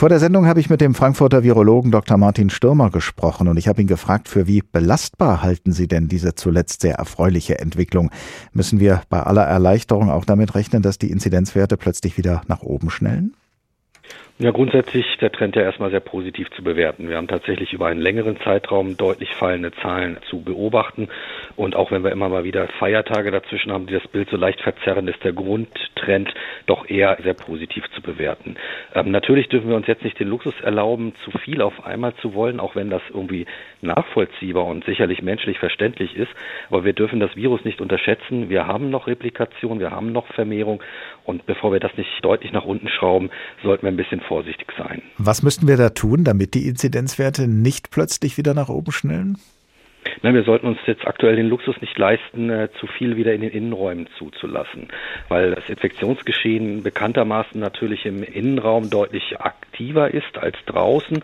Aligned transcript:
Vor 0.00 0.08
der 0.08 0.18
Sendung 0.18 0.46
habe 0.46 0.60
ich 0.60 0.70
mit 0.70 0.80
dem 0.80 0.94
Frankfurter 0.94 1.42
Virologen 1.42 1.90
Dr. 1.90 2.16
Martin 2.16 2.48
Stürmer 2.48 2.88
gesprochen 2.88 3.48
und 3.48 3.58
ich 3.58 3.68
habe 3.68 3.82
ihn 3.82 3.86
gefragt, 3.86 4.30
für 4.30 4.46
wie 4.46 4.62
belastbar 4.62 5.42
halten 5.42 5.72
Sie 5.72 5.88
denn 5.88 6.08
diese 6.08 6.34
zuletzt 6.34 6.80
sehr 6.80 6.94
erfreuliche 6.94 7.58
Entwicklung? 7.58 8.10
Müssen 8.54 8.80
wir 8.80 9.02
bei 9.10 9.22
aller 9.22 9.44
Erleichterung 9.44 10.08
auch 10.08 10.24
damit 10.24 10.54
rechnen, 10.54 10.80
dass 10.80 10.96
die 10.96 11.10
Inzidenzwerte 11.10 11.76
plötzlich 11.76 12.16
wieder 12.16 12.40
nach 12.48 12.62
oben 12.62 12.88
schnellen? 12.88 13.34
Ja, 14.42 14.52
grundsätzlich 14.52 15.04
der 15.20 15.30
Trend 15.30 15.54
ja 15.54 15.60
erstmal 15.60 15.90
sehr 15.90 16.00
positiv 16.00 16.48
zu 16.52 16.64
bewerten. 16.64 17.10
Wir 17.10 17.18
haben 17.18 17.28
tatsächlich 17.28 17.74
über 17.74 17.88
einen 17.88 18.00
längeren 18.00 18.40
Zeitraum 18.40 18.96
deutlich 18.96 19.34
fallende 19.34 19.70
Zahlen 19.70 20.16
zu 20.30 20.40
beobachten. 20.42 21.10
Und 21.56 21.76
auch 21.76 21.90
wenn 21.90 22.02
wir 22.02 22.10
immer 22.10 22.30
mal 22.30 22.42
wieder 22.42 22.66
Feiertage 22.78 23.30
dazwischen 23.32 23.70
haben, 23.70 23.86
die 23.86 23.92
das 23.92 24.08
Bild 24.08 24.30
so 24.30 24.38
leicht 24.38 24.62
verzerren, 24.62 25.08
ist 25.08 25.22
der 25.22 25.34
Grundtrend 25.34 26.32
doch 26.64 26.88
eher 26.88 27.18
sehr 27.22 27.34
positiv 27.34 27.84
zu 27.94 28.00
bewerten. 28.00 28.56
Ähm, 28.94 29.10
natürlich 29.10 29.48
dürfen 29.50 29.68
wir 29.68 29.76
uns 29.76 29.86
jetzt 29.86 30.04
nicht 30.04 30.18
den 30.18 30.28
Luxus 30.28 30.58
erlauben, 30.62 31.12
zu 31.22 31.32
viel 31.32 31.60
auf 31.60 31.84
einmal 31.84 32.14
zu 32.22 32.32
wollen, 32.32 32.60
auch 32.60 32.76
wenn 32.76 32.88
das 32.88 33.02
irgendwie 33.12 33.44
nachvollziehbar 33.82 34.64
und 34.64 34.86
sicherlich 34.86 35.20
menschlich 35.20 35.58
verständlich 35.58 36.16
ist. 36.16 36.30
Aber 36.70 36.86
wir 36.86 36.94
dürfen 36.94 37.20
das 37.20 37.36
Virus 37.36 37.62
nicht 37.66 37.82
unterschätzen. 37.82 38.48
Wir 38.48 38.66
haben 38.66 38.88
noch 38.88 39.06
Replikation, 39.06 39.80
wir 39.80 39.90
haben 39.90 40.12
noch 40.12 40.28
Vermehrung. 40.28 40.82
Und 41.26 41.44
bevor 41.44 41.72
wir 41.74 41.80
das 41.80 41.94
nicht 41.98 42.08
deutlich 42.22 42.52
nach 42.52 42.64
unten 42.64 42.88
schrauben, 42.88 43.28
sollten 43.62 43.82
wir 43.82 43.92
ein 43.92 43.98
bisschen 43.98 44.22
vorsichtig 44.30 44.68
sein. 44.78 45.02
Was 45.18 45.42
müssten 45.42 45.66
wir 45.66 45.76
da 45.76 45.90
tun, 45.90 46.22
damit 46.22 46.54
die 46.54 46.68
Inzidenzwerte 46.68 47.48
nicht 47.48 47.90
plötzlich 47.90 48.38
wieder 48.38 48.54
nach 48.54 48.68
oben 48.68 48.92
schnellen? 48.92 49.38
Nein, 50.22 50.34
wir 50.34 50.44
sollten 50.44 50.66
uns 50.66 50.78
jetzt 50.86 51.06
aktuell 51.06 51.36
den 51.36 51.48
Luxus 51.48 51.80
nicht 51.80 51.96
leisten, 51.98 52.50
äh, 52.50 52.68
zu 52.78 52.86
viel 52.86 53.16
wieder 53.16 53.32
in 53.32 53.40
den 53.40 53.50
Innenräumen 53.50 54.06
zuzulassen, 54.18 54.88
weil 55.28 55.54
das 55.54 55.68
Infektionsgeschehen 55.68 56.82
bekanntermaßen 56.82 57.60
natürlich 57.60 58.06
im 58.06 58.22
Innenraum 58.22 58.90
deutlich 58.90 59.40
aktiver 59.40 60.12
ist 60.12 60.38
als 60.38 60.56
draußen. 60.66 61.22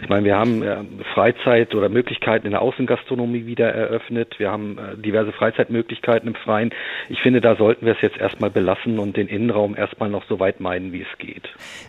Ich 0.00 0.08
meine, 0.08 0.24
wir 0.24 0.36
haben 0.36 0.62
äh, 0.62 0.76
Freizeit 1.14 1.74
oder 1.74 1.88
Möglichkeiten 1.88 2.46
in 2.46 2.52
der 2.52 2.62
Außengastronomie 2.62 3.46
wieder 3.46 3.72
eröffnet. 3.72 4.38
Wir 4.38 4.50
haben 4.50 4.78
äh, 4.78 4.96
diverse 4.96 5.32
Freizeitmöglichkeiten 5.32 6.28
im 6.28 6.34
Freien. 6.34 6.70
Ich 7.08 7.20
finde, 7.20 7.40
da 7.40 7.56
sollten 7.56 7.86
wir 7.86 7.94
es 7.94 8.02
jetzt 8.02 8.18
erstmal 8.18 8.50
belassen 8.50 8.98
und 8.98 9.16
den 9.16 9.28
Innenraum 9.28 9.76
erstmal 9.76 10.08
noch 10.08 10.24
so 10.28 10.40
weit 10.40 10.60
meiden, 10.60 10.92
wie 10.92 11.02
es 11.02 11.18
geht. 11.18 11.48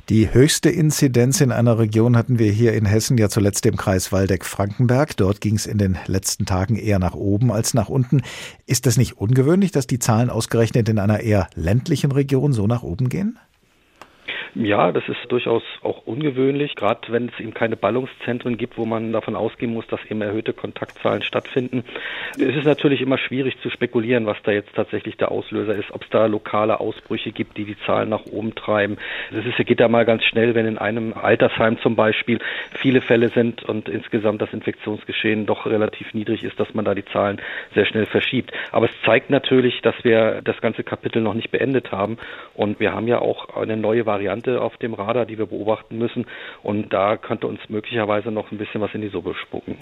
Die 0.10 0.34
höchste 0.34 0.70
Inzidenz 0.70 1.42
in 1.42 1.52
einer 1.52 1.80
Region 1.80 2.16
hatten 2.16 2.40
wir 2.40 2.50
hier 2.50 2.74
in 2.76 2.86
Hessen 2.86 3.18
ja 3.18 3.28
zuletzt 3.28 3.66
im 3.66 3.76
Kreis 3.76 4.14
Waldeck-Frankenberg. 4.14 5.18
Dort 5.18 5.42
ging 5.42 5.56
es 5.56 5.66
in 5.66 5.78
den 5.78 5.98
letzten 6.06 6.46
Tagen 6.46 6.78
eher 6.78 6.98
nach 6.98 7.14
oben 7.14 7.52
als 7.52 7.74
nach 7.74 7.90
unten. 7.90 8.22
Ist 8.66 8.88
es 8.88 8.96
nicht 8.96 9.18
ungewöhnlich, 9.18 9.74
dass 9.74 9.86
die 9.86 10.00
Zahlen 10.00 10.30
ausgerechnet 10.30 10.88
in 10.88 11.00
einer 11.00 11.20
eher 11.20 11.50
ländlichen 11.56 12.14
Region 12.14 12.54
so 12.54 12.68
nach 12.68 12.84
oben 12.84 13.10
gehen? 13.10 13.38
Ja, 14.60 14.92
das 14.92 15.08
ist 15.08 15.20
durchaus 15.30 15.62
auch 15.84 16.08
ungewöhnlich, 16.08 16.74
gerade 16.74 17.02
wenn 17.10 17.28
es 17.28 17.40
eben 17.40 17.54
keine 17.54 17.76
Ballungszentren 17.76 18.58
gibt, 18.58 18.76
wo 18.78 18.86
man 18.86 19.12
davon 19.12 19.36
ausgehen 19.36 19.72
muss, 19.72 19.86
dass 19.86 20.00
eben 20.10 20.22
erhöhte 20.22 20.52
Kontaktzahlen 20.52 21.22
stattfinden. 21.22 21.84
Es 22.34 22.56
ist 22.56 22.66
natürlich 22.66 23.02
immer 23.02 23.20
schwierig 23.20 23.60
zu 23.62 23.70
spekulieren, 23.70 24.26
was 24.26 24.38
da 24.44 24.52
jetzt 24.52 24.74
tatsächlich 24.74 25.16
der 25.16 25.32
Auslöser 25.32 25.76
ist, 25.76 25.92
ob 25.92 26.04
es 26.04 26.10
da 26.10 26.26
lokale 26.26 26.80
Ausbrüche 26.80 27.32
gibt, 27.32 27.58
die 27.58 27.66
die 27.66 27.78
Zahlen 27.86 28.10
nach 28.10 28.26
oben 28.26 28.56
treiben. 28.56 28.98
Ist, 29.32 29.64
geht 29.64 29.80
ja 29.80 29.88
mal 29.90 30.06
ganz 30.06 30.24
schnell, 30.24 30.56
wenn 30.56 30.66
in 30.66 30.80
einem 30.80 31.14
Altersheim 31.14 31.78
zum 31.82 31.96
Beispiel 31.96 32.40
viele 32.80 33.02
Fälle 33.02 33.30
sind 33.30 33.64
und 33.64 33.88
insgesamt 33.88 34.42
das 34.42 34.52
Infektionsgeschehen 34.54 35.46
doch 35.46 35.68
relativ 35.68 36.16
niedrig 36.16 36.44
ist, 36.44 36.60
dass 36.60 36.74
man 36.74 36.84
da 36.84 36.96
die 36.96 37.06
Zahlen 37.06 37.40
sehr 37.76 37.86
schnell 37.86 38.08
verschiebt. 38.08 38.52
Aber 38.72 38.88
es 38.88 39.02
zeigt 39.06 39.30
natürlich, 39.30 39.82
dass 39.82 39.96
wir 40.04 40.42
das 40.44 40.60
ganze 40.62 40.84
Kapitel 40.84 41.22
noch 41.22 41.36
nicht 41.36 41.52
beendet 41.52 41.92
haben 41.92 42.18
und 42.56 42.80
wir 42.80 42.94
haben 42.94 43.08
ja 43.08 43.20
auch 43.20 43.56
eine 43.56 43.78
neue 43.78 44.08
Variante 44.08 44.47
Elemente 44.48 44.62
auf 44.62 44.78
dem 44.78 44.94
Radar, 44.94 45.26
die 45.26 45.38
wir 45.38 45.46
beobachten 45.46 45.98
müssen. 45.98 46.26
Und 46.64 46.94
da 46.94 47.18
könnte 47.18 47.48
uns 47.48 47.60
möglicherweise 47.70 48.32
noch 48.32 48.52
ein 48.52 48.58
bisschen 48.58 48.82
was 48.82 48.94
in 48.94 49.02
die 49.02 49.10
Suppe 49.10 49.36
spucken. 49.36 49.78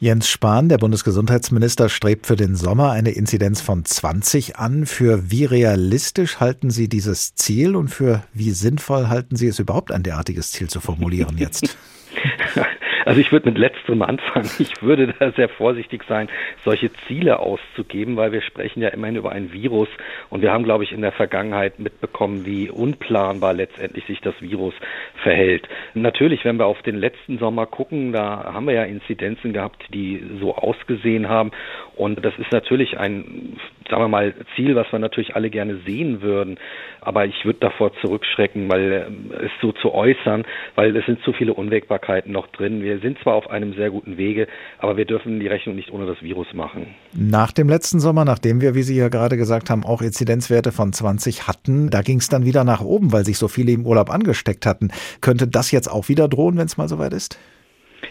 Jens 0.00 0.28
Spahn, 0.28 0.68
der 0.68 0.78
Bundesgesundheitsminister, 0.78 1.88
strebt 1.88 2.26
für 2.26 2.36
den 2.36 2.54
Sommer 2.54 2.90
eine 2.90 3.10
Inzidenz 3.10 3.60
von 3.60 3.84
20 3.84 4.56
an. 4.56 4.86
Für 4.86 5.30
wie 5.30 5.44
realistisch 5.44 6.40
halten 6.40 6.70
Sie 6.70 6.88
dieses 6.88 7.34
Ziel 7.34 7.76
und 7.76 7.88
für 7.88 8.22
wie 8.32 8.50
sinnvoll 8.50 9.08
halten 9.08 9.36
Sie 9.36 9.46
es 9.46 9.58
überhaupt, 9.58 9.92
ein 9.92 10.02
derartiges 10.02 10.50
Ziel 10.52 10.68
zu 10.68 10.80
formulieren 10.80 11.36
jetzt? 11.38 11.76
Also 13.08 13.22
ich 13.22 13.32
würde 13.32 13.48
mit 13.48 13.56
letzterem 13.56 14.02
anfangen. 14.02 14.50
Ich 14.58 14.82
würde 14.82 15.14
da 15.18 15.30
sehr 15.30 15.48
vorsichtig 15.48 16.04
sein, 16.06 16.28
solche 16.62 16.90
Ziele 17.06 17.38
auszugeben, 17.38 18.16
weil 18.18 18.32
wir 18.32 18.42
sprechen 18.42 18.82
ja 18.82 18.90
immerhin 18.90 19.16
über 19.16 19.32
ein 19.32 19.50
Virus 19.50 19.88
und 20.28 20.42
wir 20.42 20.52
haben, 20.52 20.62
glaube 20.62 20.84
ich, 20.84 20.92
in 20.92 21.00
der 21.00 21.12
Vergangenheit 21.12 21.78
mitbekommen, 21.78 22.44
wie 22.44 22.68
unplanbar 22.68 23.54
letztendlich 23.54 24.04
sich 24.04 24.20
das 24.20 24.34
Virus 24.42 24.74
verhält. 25.22 25.66
Natürlich, 25.94 26.44
wenn 26.44 26.58
wir 26.58 26.66
auf 26.66 26.82
den 26.82 26.96
letzten 26.96 27.38
Sommer 27.38 27.64
gucken, 27.64 28.12
da 28.12 28.52
haben 28.52 28.66
wir 28.66 28.74
ja 28.74 28.84
Inzidenzen 28.84 29.54
gehabt, 29.54 29.82
die 29.94 30.22
so 30.38 30.54
ausgesehen 30.54 31.30
haben 31.30 31.52
und 31.98 32.24
das 32.24 32.32
ist 32.38 32.52
natürlich 32.52 32.96
ein, 32.98 33.56
sagen 33.90 34.02
wir 34.02 34.08
mal, 34.08 34.32
Ziel, 34.54 34.76
was 34.76 34.86
wir 34.92 35.00
natürlich 35.00 35.34
alle 35.34 35.50
gerne 35.50 35.80
sehen 35.84 36.22
würden. 36.22 36.56
Aber 37.00 37.26
ich 37.26 37.44
würde 37.44 37.58
davor 37.58 37.92
zurückschrecken, 38.00 38.68
weil 38.68 38.92
äh, 38.92 39.46
es 39.46 39.50
so 39.60 39.72
zu 39.72 39.92
äußern, 39.92 40.44
weil 40.76 40.96
es 40.96 41.04
sind 41.06 41.20
zu 41.24 41.32
viele 41.32 41.54
Unwägbarkeiten 41.54 42.32
noch 42.32 42.46
drin. 42.48 42.82
Wir 42.82 43.00
sind 43.00 43.18
zwar 43.20 43.34
auf 43.34 43.50
einem 43.50 43.74
sehr 43.74 43.90
guten 43.90 44.16
Wege, 44.16 44.46
aber 44.78 44.96
wir 44.96 45.06
dürfen 45.06 45.40
die 45.40 45.48
Rechnung 45.48 45.74
nicht 45.74 45.92
ohne 45.92 46.06
das 46.06 46.22
Virus 46.22 46.46
machen. 46.54 46.94
Nach 47.12 47.50
dem 47.50 47.68
letzten 47.68 47.98
Sommer, 47.98 48.24
nachdem 48.24 48.60
wir, 48.60 48.76
wie 48.76 48.82
Sie 48.82 48.96
ja 48.96 49.08
gerade 49.08 49.36
gesagt 49.36 49.68
haben, 49.68 49.84
auch 49.84 50.00
Inzidenzwerte 50.00 50.70
von 50.70 50.92
20 50.92 51.48
hatten, 51.48 51.90
da 51.90 52.02
ging 52.02 52.18
es 52.18 52.28
dann 52.28 52.44
wieder 52.44 52.62
nach 52.62 52.80
oben, 52.80 53.12
weil 53.12 53.24
sich 53.24 53.38
so 53.38 53.48
viele 53.48 53.72
im 53.72 53.84
Urlaub 53.84 54.10
angesteckt 54.10 54.66
hatten. 54.66 54.90
Könnte 55.20 55.48
das 55.48 55.72
jetzt 55.72 55.88
auch 55.88 56.08
wieder 56.08 56.28
drohen, 56.28 56.56
wenn 56.58 56.66
es 56.66 56.76
mal 56.76 56.88
soweit 56.88 57.12
ist? 57.12 57.38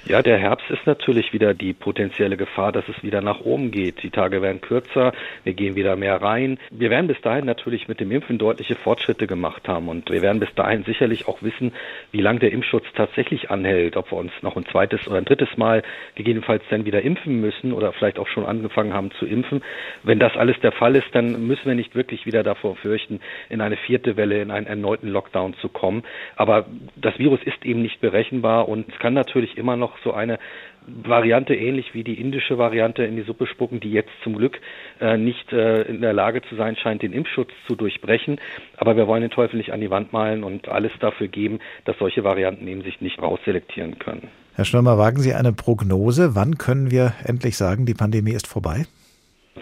Ja, 0.07 0.22
der 0.22 0.38
Herbst 0.38 0.69
ist 0.69 0.88
natürlich 0.88 1.34
wieder 1.34 1.53
die 1.53 1.73
potenzielle 1.73 2.38
Gefahr, 2.38 2.72
dass 2.72 2.88
es 2.88 3.03
wieder 3.03 3.19
nach 3.19 3.41
oben 3.41 3.72
geht. 3.72 4.03
Die 4.03 4.09
Tage 4.09 4.41
werden 4.41 4.62
kürzer, 4.62 5.12
wir 5.44 5.51
gehen 5.53 5.75
wieder 5.75 5.97
mehr 5.97 6.22
rein. 6.22 6.59
Wir 6.72 6.90
werden 6.90 7.07
bis 7.07 7.19
dahin 7.19 7.44
natürlich 7.44 7.90
mit 7.90 8.00
dem 8.00 8.09
Impfen 8.12 8.38
deutliche 8.38 8.75
Fortschritte 8.75 9.28
gemacht 9.28 9.68
haben 9.68 9.90
und 9.90 10.09
wir 10.09 10.22
werden 10.22 10.40
bis 10.40 10.53
dahin 10.56 10.85
sicherlich 10.85 11.28
auch 11.28 11.41
wissen, 11.41 11.73
wie 12.13 12.22
lange 12.22 12.40
der 12.40 12.53
Impfschutz 12.53 12.85
tatsächlich 12.95 13.51
anhält, 13.51 13.97
ob 13.97 14.09
wir 14.09 14.18
uns 14.18 14.31
noch 14.44 14.56
ein 14.56 14.66
zweites 14.68 15.06
oder 15.09 15.18
ein 15.18 15.25
drittes 15.25 15.57
Mal 15.57 15.84
gegebenenfalls 16.16 16.63
dann 16.69 16.85
wieder 16.85 17.01
impfen 17.01 17.41
müssen 17.41 17.74
oder 17.74 17.91
vielleicht 17.91 18.18
auch 18.18 18.29
schon 18.29 18.45
angefangen 18.45 18.94
haben 18.94 19.12
zu 19.12 19.25
impfen. 19.25 19.62
Wenn 20.03 20.19
das 20.19 20.38
alles 20.38 20.57
der 20.62 20.72
Fall 20.72 20.95
ist, 20.95 21.07
dann 21.12 21.47
müssen 21.47 21.66
wir 21.66 21.75
nicht 21.75 21.95
wirklich 21.95 22.25
wieder 22.25 22.44
davor 22.44 22.78
fürchten, 22.78 23.19
in 23.50 23.59
eine 23.59 23.75
vierte 23.75 24.16
Welle, 24.16 24.41
in 24.41 24.51
einen 24.51 24.68
erneuten 24.68 25.09
Lockdown 25.09 25.56
zu 25.56 25.68
kommen. 25.68 26.03
Aber 26.38 26.66
das 26.95 27.19
Virus 27.19 27.41
ist 27.44 27.66
eben 27.66 27.81
nicht 27.81 28.00
berechenbar 28.00 28.69
und 28.69 28.88
es 28.88 28.97
kann 29.00 29.13
natürlich 29.13 29.57
immer 29.57 29.75
noch 29.75 29.96
so 30.03 30.13
eine 30.13 30.39
Variante 30.87 31.53
ähnlich 31.53 31.93
wie 31.93 32.03
die 32.03 32.19
indische 32.19 32.57
Variante 32.57 33.03
in 33.03 33.17
die 33.17 33.23
Suppe 33.23 33.45
spucken, 33.45 33.81
die 33.81 33.91
jetzt 33.91 34.11
zum 34.23 34.37
Glück 34.37 34.59
äh, 35.01 35.17
nicht 35.17 35.51
äh, 35.51 35.81
in 35.81 36.01
der 36.01 36.13
Lage 36.13 36.41
zu 36.43 36.55
sein 36.55 36.77
scheint, 36.77 37.01
den 37.01 37.11
Impfschutz 37.11 37.51
zu 37.67 37.75
durchbrechen. 37.75 38.39
Aber 38.77 38.95
wir 38.95 39.05
wollen 39.05 39.21
den 39.21 39.31
Teufel 39.31 39.57
nicht 39.57 39.73
an 39.73 39.81
die 39.81 39.89
Wand 39.89 40.13
malen 40.13 40.43
und 40.45 40.69
alles 40.69 40.93
dafür 40.99 41.27
geben, 41.27 41.59
dass 41.83 41.97
solche 41.99 42.23
Varianten 42.23 42.67
eben 42.67 42.83
sich 42.83 43.01
nicht 43.01 43.21
rausselektieren 43.21 43.99
können. 43.99 44.29
Herr 44.55 44.65
Stürmer, 44.65 44.97
wagen 44.97 45.19
Sie 45.19 45.33
eine 45.33 45.51
Prognose? 45.51 46.35
Wann 46.35 46.57
können 46.57 46.89
wir 46.89 47.13
endlich 47.25 47.57
sagen, 47.57 47.85
die 47.85 47.93
Pandemie 47.93 48.31
ist 48.31 48.47
vorbei? 48.47 48.85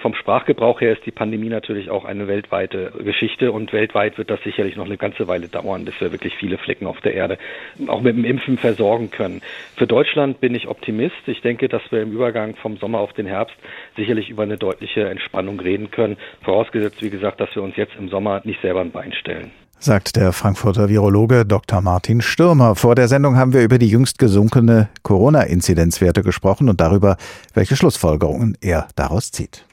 Vom 0.05 0.13
Sprachgebrauch 0.13 0.81
her 0.81 0.93
ist 0.93 1.03
die 1.07 1.11
Pandemie 1.11 1.49
natürlich 1.49 1.89
auch 1.89 2.05
eine 2.05 2.27
weltweite 2.27 2.91
Geschichte 3.03 3.51
und 3.51 3.73
weltweit 3.73 4.19
wird 4.19 4.29
das 4.29 4.39
sicherlich 4.43 4.75
noch 4.75 4.85
eine 4.85 4.97
ganze 4.97 5.27
Weile 5.27 5.47
dauern, 5.47 5.83
bis 5.83 5.99
wir 5.99 6.11
wirklich 6.11 6.35
viele 6.35 6.59
Flecken 6.59 6.85
auf 6.85 7.01
der 7.01 7.15
Erde 7.15 7.39
auch 7.87 8.01
mit 8.01 8.15
dem 8.15 8.23
Impfen 8.23 8.59
versorgen 8.59 9.09
können. 9.09 9.41
Für 9.75 9.87
Deutschland 9.87 10.39
bin 10.41 10.53
ich 10.53 10.67
Optimist. 10.67 11.15
Ich 11.25 11.41
denke, 11.41 11.69
dass 11.69 11.81
wir 11.89 12.03
im 12.03 12.11
Übergang 12.11 12.55
vom 12.55 12.77
Sommer 12.77 12.99
auf 12.99 13.13
den 13.13 13.25
Herbst 13.25 13.55
sicherlich 13.97 14.29
über 14.29 14.43
eine 14.43 14.57
deutliche 14.57 15.09
Entspannung 15.09 15.59
reden 15.59 15.89
können, 15.89 16.17
vorausgesetzt, 16.43 17.01
wie 17.01 17.09
gesagt, 17.09 17.39
dass 17.39 17.55
wir 17.55 17.63
uns 17.63 17.75
jetzt 17.75 17.95
im 17.97 18.09
Sommer 18.09 18.41
nicht 18.43 18.61
selber 18.61 18.81
ein 18.81 18.91
Bein 18.91 19.11
stellen 19.11 19.49
sagt 19.77 20.15
der 20.15 20.31
Frankfurter 20.33 20.89
Virologe 20.89 21.45
Dr. 21.45 21.81
Martin 21.81 22.21
Stürmer. 22.21 22.75
Vor 22.75 22.95
der 22.95 23.07
Sendung 23.07 23.37
haben 23.37 23.53
wir 23.53 23.61
über 23.61 23.77
die 23.77 23.89
jüngst 23.89 24.17
gesunkene 24.17 24.89
Corona-Inzidenzwerte 25.03 26.23
gesprochen 26.23 26.69
und 26.69 26.79
darüber, 26.79 27.17
welche 27.53 27.75
Schlussfolgerungen 27.75 28.57
er 28.61 28.87
daraus 28.95 29.31
zieht. 29.31 29.65